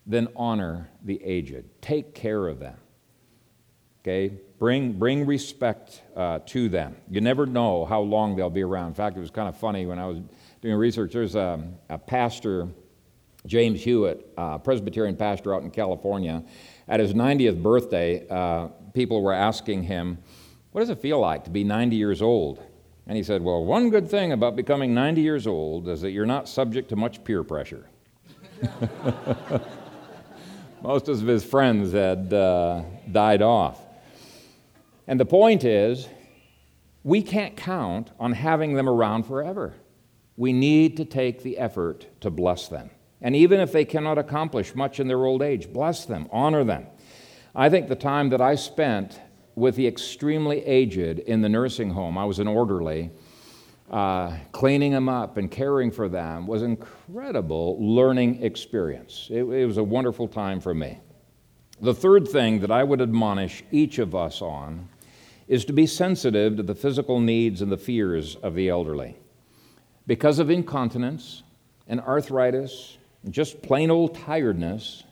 [0.05, 1.63] then honor the aged.
[1.82, 2.78] Take care of them.
[4.01, 4.38] Okay?
[4.59, 6.95] Bring, bring respect uh, to them.
[7.09, 8.89] You never know how long they'll be around.
[8.89, 10.20] In fact, it was kind of funny when I was
[10.61, 11.13] doing research.
[11.13, 12.68] There's a, a pastor,
[13.47, 16.43] James Hewitt, a Presbyterian pastor out in California.
[16.88, 20.20] At his 90th birthday, uh, people were asking him,
[20.72, 22.61] What does it feel like to be 90 years old?
[23.07, 26.25] And he said, Well, one good thing about becoming 90 years old is that you're
[26.25, 27.87] not subject to much peer pressure.
[30.81, 33.79] Most of his friends had uh, died off.
[35.07, 36.07] And the point is,
[37.03, 39.75] we can't count on having them around forever.
[40.37, 42.89] We need to take the effort to bless them.
[43.21, 46.87] And even if they cannot accomplish much in their old age, bless them, honor them.
[47.53, 49.19] I think the time that I spent
[49.55, 52.17] with the extremely aged in the nursing home.
[52.17, 53.11] I was an orderly.
[53.89, 59.27] Uh, cleaning them up and caring for them was incredible learning experience.
[59.29, 60.99] It, it was a wonderful time for me.
[61.81, 64.89] The third thing that I would admonish each of us on
[65.47, 69.17] is to be sensitive to the physical needs and the fears of the elderly.
[70.07, 71.43] Because of incontinence
[71.87, 72.97] and arthritis,
[73.29, 75.03] just plain old tiredness,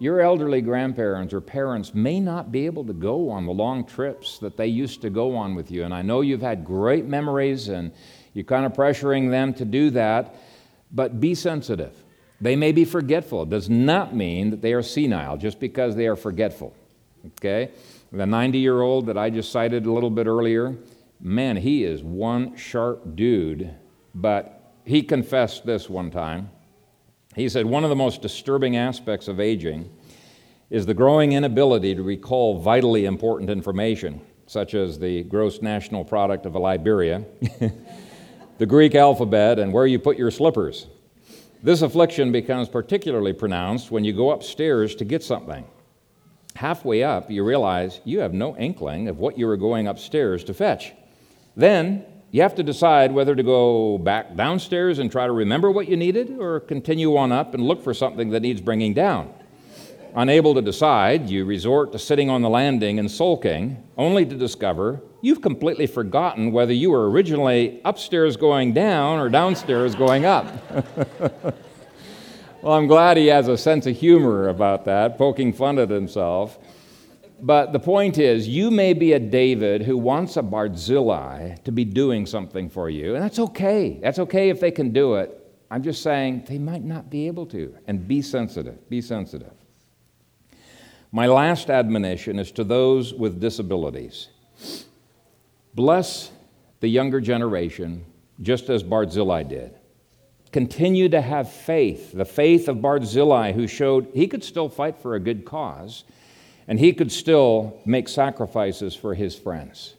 [0.00, 4.38] your elderly grandparents or parents may not be able to go on the long trips
[4.38, 5.84] that they used to go on with you.
[5.84, 7.92] And I know you've had great memories and
[8.32, 10.34] you're kind of pressuring them to do that,
[10.90, 11.94] but be sensitive.
[12.40, 13.42] They may be forgetful.
[13.42, 16.74] It does not mean that they are senile just because they are forgetful.
[17.36, 17.70] Okay?
[18.10, 20.76] The 90 year old that I just cited a little bit earlier,
[21.20, 23.74] man, he is one sharp dude,
[24.14, 26.48] but he confessed this one time.
[27.36, 29.90] He said one of the most disturbing aspects of aging
[30.68, 36.44] is the growing inability to recall vitally important information, such as the gross national product
[36.44, 37.24] of Liberia,
[38.58, 40.88] the Greek alphabet, and where you put your slippers.
[41.62, 45.64] This affliction becomes particularly pronounced when you go upstairs to get something.
[46.56, 50.54] Halfway up, you realize you have no inkling of what you were going upstairs to
[50.54, 50.92] fetch.
[51.56, 55.88] Then you have to decide whether to go back downstairs and try to remember what
[55.88, 59.32] you needed or continue on up and look for something that needs bringing down.
[60.14, 65.02] Unable to decide, you resort to sitting on the landing and sulking, only to discover
[65.22, 70.46] you've completely forgotten whether you were originally upstairs going down or downstairs going up.
[72.62, 76.58] well, I'm glad he has a sense of humor about that, poking fun at himself.
[77.42, 81.84] But the point is, you may be a David who wants a Barzillai to be
[81.84, 83.98] doing something for you, and that's okay.
[84.02, 85.36] That's okay if they can do it.
[85.70, 87.74] I'm just saying they might not be able to.
[87.86, 88.88] And be sensitive.
[88.90, 89.52] Be sensitive.
[91.12, 94.28] My last admonition is to those with disabilities.
[95.74, 96.30] Bless
[96.80, 98.04] the younger generation
[98.42, 99.74] just as Barzillai did.
[100.52, 105.14] Continue to have faith, the faith of Barzillai, who showed he could still fight for
[105.14, 106.04] a good cause
[106.70, 109.96] and he could still make sacrifices for his friends.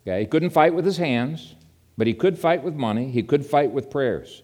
[0.00, 0.20] Okay?
[0.20, 1.54] He couldn't fight with his hands,
[1.98, 4.42] but he could fight with money, he could fight with prayers.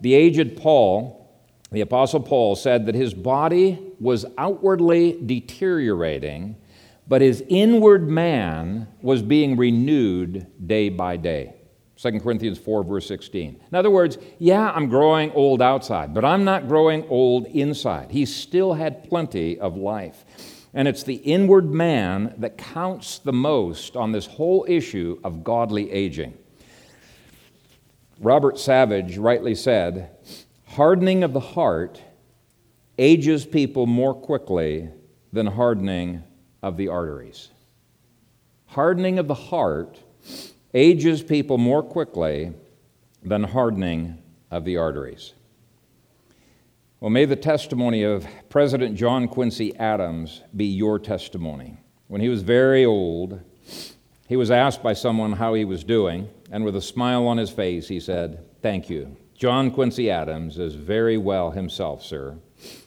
[0.00, 1.30] The aged Paul,
[1.70, 6.56] the Apostle Paul, said that his body was outwardly deteriorating,
[7.06, 11.54] but his inward man was being renewed day by day.
[11.96, 13.60] 2 Corinthians 4, verse 16.
[13.70, 18.10] In other words, yeah, I'm growing old outside, but I'm not growing old inside.
[18.10, 20.24] He still had plenty of life.
[20.74, 25.92] And it's the inward man that counts the most on this whole issue of godly
[25.92, 26.36] aging.
[28.20, 30.10] Robert Savage rightly said,
[30.66, 32.02] hardening of the heart
[32.98, 34.88] ages people more quickly
[35.32, 36.24] than hardening
[36.62, 37.50] of the arteries.
[38.66, 40.00] Hardening of the heart
[40.72, 42.52] ages people more quickly
[43.22, 44.18] than hardening
[44.50, 45.34] of the arteries.
[47.04, 51.76] Well, may the testimony of President John Quincy Adams be your testimony.
[52.08, 53.42] When he was very old,
[54.26, 57.50] he was asked by someone how he was doing, and with a smile on his
[57.50, 59.18] face, he said, Thank you.
[59.34, 62.38] John Quincy Adams is very well himself, sir.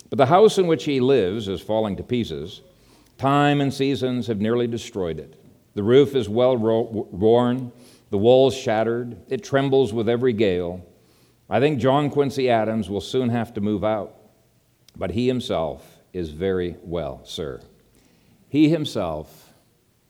[0.09, 2.63] But the house in which he lives is falling to pieces.
[3.20, 5.39] Time and seasons have nearly destroyed it.
[5.76, 7.72] The roof is well worn,
[8.09, 10.84] the walls shattered, it trembles with every gale.
[11.50, 14.16] I think John Quincy Adams will soon have to move out,
[14.95, 17.62] but he himself is very well, sir.
[18.50, 19.54] He himself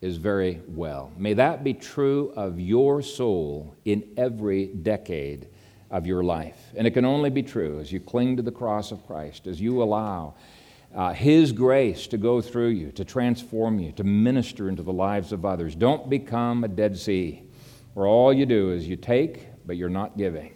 [0.01, 1.11] is very well.
[1.17, 5.47] May that be true of your soul in every decade
[5.89, 6.57] of your life.
[6.75, 9.61] And it can only be true as you cling to the cross of Christ, as
[9.61, 10.35] you allow
[10.93, 15.31] uh, His grace to go through you, to transform you, to minister into the lives
[15.31, 15.75] of others.
[15.75, 17.43] Don't become a Dead Sea
[17.93, 20.53] where all you do is you take, but you're not giving.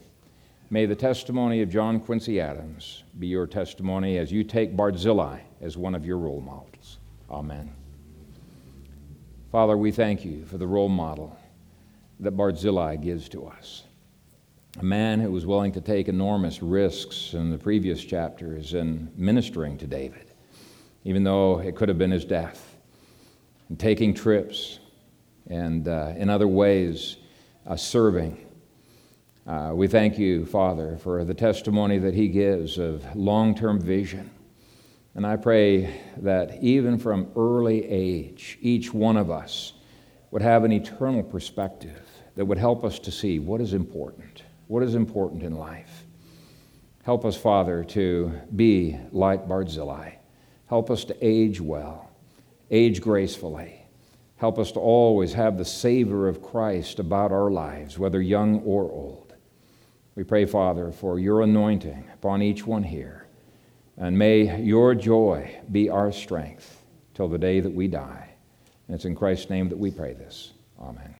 [0.73, 5.75] May the testimony of John Quincy Adams be your testimony as you take Barzillai as
[5.75, 6.97] one of your role models.
[7.29, 7.75] Amen.
[9.51, 11.37] Father, we thank you for the role model
[12.21, 13.83] that Barzillai gives to us.
[14.79, 19.77] A man who was willing to take enormous risks in the previous chapters in ministering
[19.77, 20.31] to David,
[21.03, 22.77] even though it could have been his death,
[23.67, 24.79] and taking trips,
[25.49, 27.17] and uh, in other ways,
[27.67, 28.37] uh, serving
[29.51, 34.31] uh, we thank you, Father, for the testimony that he gives of long term vision.
[35.13, 39.73] And I pray that even from early age, each one of us
[40.31, 42.01] would have an eternal perspective
[42.37, 46.05] that would help us to see what is important, what is important in life.
[47.03, 50.11] Help us, Father, to be like Barzillai.
[50.67, 52.09] Help us to age well,
[52.69, 53.81] age gracefully.
[54.37, 58.83] Help us to always have the savor of Christ about our lives, whether young or
[58.83, 59.20] old.
[60.15, 63.27] We pray, Father, for your anointing upon each one here.
[63.97, 66.83] And may your joy be our strength
[67.13, 68.29] till the day that we die.
[68.87, 70.53] And it's in Christ's name that we pray this.
[70.79, 71.15] Amen.